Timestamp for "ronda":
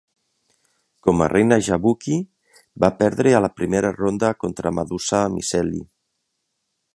3.99-4.33